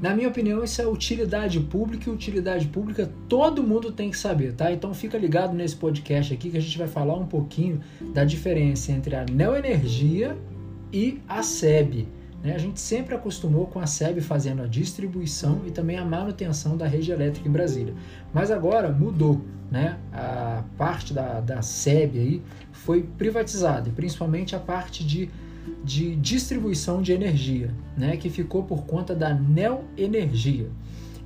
Na 0.00 0.14
minha 0.14 0.28
opinião, 0.28 0.62
isso 0.62 0.82
é 0.82 0.86
utilidade 0.86 1.58
pública 1.58 2.10
e 2.10 2.12
utilidade 2.12 2.66
pública 2.66 3.10
todo 3.28 3.62
mundo 3.62 3.90
tem 3.90 4.10
que 4.10 4.18
saber, 4.18 4.52
tá? 4.52 4.70
Então 4.70 4.92
fica 4.92 5.16
ligado 5.16 5.54
nesse 5.54 5.74
podcast 5.74 6.34
aqui 6.34 6.50
que 6.50 6.58
a 6.58 6.60
gente 6.60 6.76
vai 6.76 6.86
falar 6.86 7.14
um 7.14 7.26
pouquinho 7.26 7.80
da 8.12 8.22
diferença 8.22 8.92
entre 8.92 9.16
a 9.16 9.24
neoenergia 9.24 10.36
e 10.92 11.20
a 11.26 11.42
SEB. 11.42 12.06
Né? 12.42 12.54
A 12.54 12.58
gente 12.58 12.78
sempre 12.78 13.14
acostumou 13.14 13.66
com 13.66 13.80
a 13.80 13.86
SEB 13.86 14.20
fazendo 14.20 14.62
a 14.62 14.66
distribuição 14.66 15.62
e 15.66 15.70
também 15.70 15.96
a 15.96 16.04
manutenção 16.04 16.76
da 16.76 16.86
rede 16.86 17.10
elétrica 17.10 17.48
em 17.48 17.52
Brasília. 17.52 17.94
Mas 18.34 18.50
agora 18.50 18.92
mudou, 18.92 19.40
né? 19.70 19.98
A 20.12 20.62
parte 20.76 21.14
da, 21.14 21.40
da 21.40 21.62
SEB 21.62 22.18
aí 22.18 22.42
foi 22.70 23.02
privatizada, 23.02 23.90
principalmente 23.96 24.54
a 24.54 24.60
parte 24.60 25.04
de 25.04 25.30
de 25.84 26.16
distribuição 26.16 27.02
de 27.02 27.12
energia, 27.12 27.74
né, 27.96 28.16
que 28.16 28.28
ficou 28.28 28.62
por 28.62 28.84
conta 28.84 29.14
da 29.14 29.32
Neo 29.32 29.84
Energia. 29.96 30.68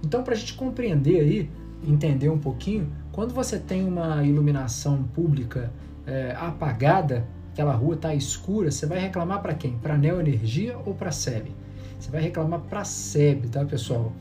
Então, 0.04 0.22
para 0.22 0.34
a 0.34 0.36
gente 0.36 0.54
compreender 0.54 1.20
aí, 1.20 1.50
entender 1.86 2.28
um 2.28 2.38
pouquinho, 2.38 2.90
quando 3.12 3.34
você 3.34 3.58
tem 3.58 3.84
uma 3.84 4.22
iluminação 4.24 5.02
pública 5.02 5.72
é, 6.06 6.34
apagada, 6.38 7.26
aquela 7.52 7.74
rua 7.74 7.94
está 7.94 8.14
escura, 8.14 8.70
você 8.70 8.86
vai 8.86 8.98
reclamar 8.98 9.42
para 9.42 9.54
quem? 9.54 9.76
Para 9.78 9.94
a 9.94 9.98
Neo 9.98 10.20
Energia 10.20 10.76
ou 10.84 10.94
para 10.94 11.08
a 11.08 11.12
SEB? 11.12 11.50
Você 11.98 12.10
vai 12.10 12.22
reclamar 12.22 12.60
para 12.60 12.80
a 12.80 12.84
SEB, 12.84 13.48
tá, 13.48 13.64
pessoal? 13.64 14.12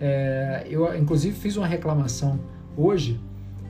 É, 0.00 0.66
eu, 0.68 0.96
inclusive, 0.96 1.36
fiz 1.36 1.56
uma 1.56 1.66
reclamação 1.66 2.40
hoje 2.76 3.20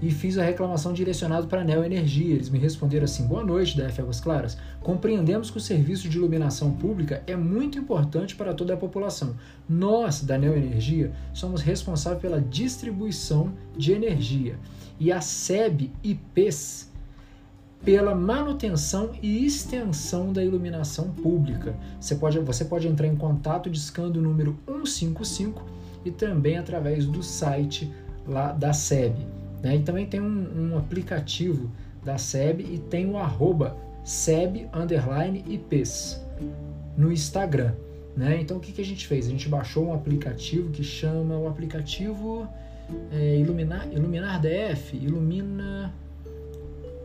e 0.00 0.10
fiz 0.10 0.38
a 0.38 0.44
reclamação 0.44 0.92
direcionada 0.92 1.46
para 1.46 1.60
a 1.60 1.64
Neo 1.64 1.84
Energia. 1.84 2.34
Eles 2.34 2.50
me 2.50 2.58
responderam 2.58 3.04
assim: 3.04 3.26
Boa 3.26 3.44
noite, 3.44 3.76
DF 3.76 4.00
Águas 4.00 4.20
Claras. 4.20 4.56
Compreendemos 4.80 5.50
que 5.50 5.56
o 5.56 5.60
serviço 5.60 6.08
de 6.08 6.16
iluminação 6.16 6.72
pública 6.72 7.22
é 7.26 7.36
muito 7.36 7.78
importante 7.78 8.36
para 8.36 8.54
toda 8.54 8.74
a 8.74 8.76
população. 8.76 9.36
Nós, 9.68 10.22
da 10.22 10.38
Neo 10.38 10.56
Energia, 10.56 11.12
somos 11.32 11.60
responsáveis 11.60 12.22
pela 12.22 12.40
distribuição 12.40 13.52
de 13.76 13.92
energia 13.92 14.56
e 15.00 15.12
a 15.12 15.20
SEB 15.20 15.90
IPs 16.02 16.88
pela 17.84 18.14
manutenção 18.14 19.12
e 19.22 19.46
extensão 19.46 20.32
da 20.32 20.44
iluminação 20.44 21.10
pública. 21.10 21.76
Você 22.00 22.16
pode, 22.16 22.38
você 22.40 22.64
pode 22.64 22.88
entrar 22.88 23.06
em 23.06 23.16
contato 23.16 23.70
discando 23.70 24.18
o 24.18 24.22
número 24.22 24.58
155 24.66 25.64
e 26.04 26.10
também 26.10 26.58
através 26.58 27.06
do 27.06 27.22
site 27.22 27.90
lá 28.26 28.52
da 28.52 28.72
SEB. 28.72 29.37
Né? 29.62 29.76
E 29.76 29.80
também 29.80 30.06
tem 30.06 30.20
um, 30.20 30.72
um, 30.72 30.78
aplicativo 30.78 31.70
da 32.04 32.18
SEB 32.18 32.60
e 32.60 32.78
tem 32.78 33.10
o 33.10 33.16
arroba 33.16 33.76
SEB 34.04 34.68
underline 34.72 35.44
IPs 35.46 36.20
no 36.96 37.12
Instagram. 37.12 37.74
Né? 38.16 38.40
Então 38.40 38.56
o 38.56 38.60
que, 38.60 38.72
que 38.72 38.80
a 38.80 38.84
gente 38.84 39.06
fez? 39.06 39.26
A 39.26 39.30
gente 39.30 39.48
baixou 39.48 39.86
um 39.86 39.94
aplicativo 39.94 40.70
que 40.70 40.82
chama 40.82 41.36
o 41.36 41.46
aplicativo 41.48 42.48
é, 43.12 43.36
Iluminar, 43.36 43.86
Iluminar 43.92 44.40
DF, 44.40 44.96
Ilumina. 44.96 45.92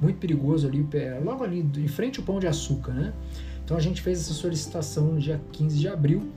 muito 0.02 0.18
perigoso 0.18 0.68
ali, 0.68 0.88
logo 1.24 1.44
ali 1.44 1.60
em 1.78 1.88
frente 1.88 2.20
ao 2.20 2.26
Pão 2.26 2.40
de 2.40 2.48
Açúcar, 2.48 2.94
né? 2.94 3.14
Então 3.64 3.78
a 3.78 3.80
gente 3.80 4.02
fez 4.02 4.20
essa 4.20 4.34
solicitação 4.34 5.06
no 5.14 5.20
dia 5.20 5.40
15 5.54 5.80
de 5.80 5.88
abril 5.88 6.32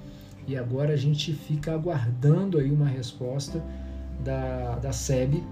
e 0.47 0.57
agora 0.57 0.93
a 0.93 0.97
gente 0.97 1.33
fica 1.33 1.73
aguardando 1.73 2.59
aí 2.59 2.71
uma 2.71 2.87
resposta 2.87 3.63
da, 4.23 4.77
da 4.77 4.93
SEB, 4.93 5.43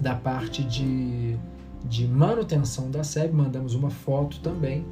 da 0.00 0.14
parte 0.14 0.64
de, 0.64 1.36
de 1.84 2.06
manutenção 2.08 2.90
da 2.90 3.04
SEB. 3.04 3.32
Mandamos 3.32 3.74
uma 3.74 3.90
foto 3.90 4.40
também 4.40 4.84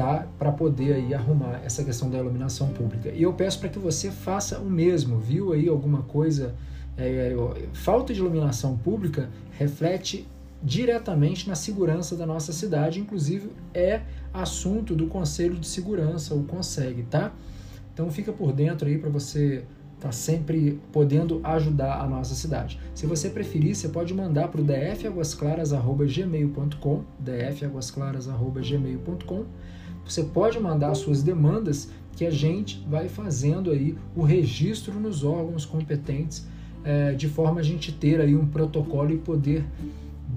tá? 0.00 0.26
Para 0.38 0.50
poder 0.50 0.94
aí 0.94 1.12
arrumar 1.12 1.60
essa 1.62 1.84
questão 1.84 2.08
da 2.08 2.16
iluminação 2.16 2.68
pública. 2.68 3.10
E 3.10 3.22
eu 3.22 3.34
peço 3.34 3.60
para 3.60 3.68
que 3.68 3.78
você 3.78 4.10
faça 4.10 4.58
o 4.58 4.64
mesmo, 4.64 5.18
viu 5.18 5.52
aí 5.52 5.68
alguma 5.68 6.00
coisa? 6.04 6.54
É, 6.96 7.36
falta 7.74 8.14
de 8.14 8.18
iluminação 8.18 8.78
pública 8.78 9.28
reflete 9.58 10.26
diretamente 10.62 11.46
na 11.46 11.54
segurança 11.54 12.16
da 12.16 12.24
nossa 12.24 12.50
cidade, 12.50 12.98
inclusive 12.98 13.50
é 13.74 14.00
assunto 14.32 14.96
do 14.96 15.06
Conselho 15.06 15.56
de 15.56 15.66
Segurança, 15.66 16.34
o 16.34 16.44
consegue, 16.44 17.02
tá? 17.02 17.34
Então 17.92 18.10
fica 18.10 18.32
por 18.32 18.54
dentro 18.54 18.88
aí 18.88 18.96
para 18.96 19.10
você 19.10 19.64
estar 19.96 20.08
tá 20.08 20.12
sempre 20.12 20.80
podendo 20.90 21.42
ajudar 21.44 22.00
a 22.00 22.06
nossa 22.06 22.34
cidade. 22.34 22.80
Se 22.94 23.04
você 23.04 23.28
preferir, 23.28 23.74
você 23.74 23.90
pode 23.90 24.14
mandar 24.14 24.48
para 24.48 24.62
o 24.62 24.64
dfaguasclaras@gmail.com, 24.64 27.04
dfaguasclaras@gmail.com 27.18 29.44
você 30.04 30.22
pode 30.22 30.58
mandar 30.58 30.94
suas 30.94 31.22
demandas 31.22 31.90
que 32.16 32.24
a 32.24 32.30
gente 32.30 32.84
vai 32.88 33.08
fazendo 33.08 33.70
aí 33.70 33.96
o 34.14 34.22
registro 34.22 34.98
nos 34.98 35.24
órgãos 35.24 35.64
competentes 35.64 36.46
é, 36.84 37.12
de 37.12 37.28
forma 37.28 37.60
a 37.60 37.62
gente 37.62 37.92
ter 37.92 38.20
aí 38.20 38.34
um 38.34 38.46
protocolo 38.46 39.12
e 39.12 39.18
poder 39.18 39.64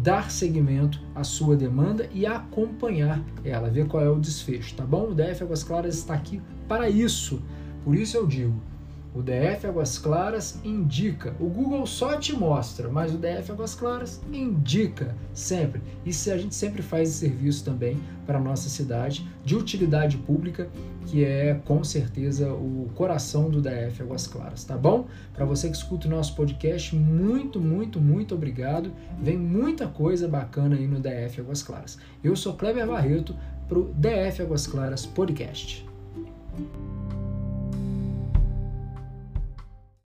dar 0.02 0.32
seguimento 0.32 1.00
à 1.16 1.24
sua 1.24 1.56
demanda 1.56 2.10
e 2.14 2.26
acompanhar 2.26 3.24
ela, 3.44 3.70
ver 3.70 3.88
qual 3.88 4.04
é 4.04 4.10
o 4.10 4.20
desfecho, 4.20 4.76
tá 4.76 4.86
bom? 4.86 5.12
O 5.12 5.14
DF 5.14 5.44
Águas 5.44 5.64
Claras 5.64 5.96
está 5.96 6.14
aqui 6.14 6.42
para 6.68 6.90
isso. 6.90 7.42
Por 7.84 7.96
isso 7.96 8.18
eu 8.18 8.28
digo, 8.28 8.54
o 9.16 9.22
DF 9.22 9.68
Águas 9.68 9.98
Claras 9.98 10.60
indica. 10.64 11.36
O 11.40 11.46
Google 11.46 11.86
só 11.86 12.18
te 12.18 12.34
mostra, 12.34 12.90
mas 12.90 13.14
o 13.14 13.18
DF 13.18 13.52
Águas 13.52 13.76
Claras 13.76 14.22
indica 14.32 15.16
sempre. 15.34 15.82
E 16.06 16.12
se 16.12 16.32
a 16.32 16.38
gente 16.38 16.56
sempre 16.56 16.82
faz 16.82 17.10
esse 17.10 17.20
serviço 17.20 17.64
também 17.64 18.00
para 18.26 18.40
a 18.40 18.42
nossa 18.42 18.70
cidade 18.70 19.28
de 19.46 19.56
utilidade 19.56 20.18
pública, 20.18 20.68
que 21.06 21.24
é 21.24 21.60
com 21.66 21.84
certeza 21.84 22.52
o 22.52 22.90
coração 22.96 23.50
do 23.50 23.62
DF 23.62 24.02
Águas 24.02 24.26
Claras, 24.26 24.64
tá 24.64 24.76
bom? 24.76 25.08
Para 25.34 25.46
você 25.46 25.70
que 25.70 25.76
escuta 25.76 26.08
o 26.08 26.12
nosso 26.12 26.36
podcast, 26.36 26.96
muito, 26.96 27.60
muito, 27.60 28.02
muito 28.02 28.34
obrigado. 28.34 28.92
Vem 29.22 29.38
muita 29.38 29.88
coisa 29.88 30.28
bacana 30.28 30.76
aí 30.76 30.88
no 30.88 31.00
DF 31.00 31.42
Águas 31.42 31.62
Claras. 31.62 32.00
Eu 32.24 32.36
sou 32.36 32.54
Kleber 32.54 32.88
Barreto 32.88 33.36
para 33.68 33.78
o 33.78 33.94
DF 33.94 34.42
Águas 34.42 34.66
Claras 34.66 35.06
Podcast. 35.06 35.86